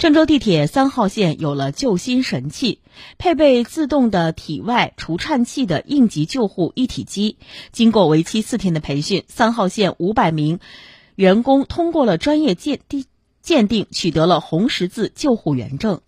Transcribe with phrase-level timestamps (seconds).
[0.00, 2.80] 郑州地铁三号线有了救心神器，
[3.18, 7.36] 配备自动的体外除颤器的应急救护一体机。
[7.70, 10.58] 经过为期四天的培训，三号线五百名
[11.16, 13.04] 员工通过了专业鉴定
[13.42, 16.00] 鉴定，取得了红十字救护员证。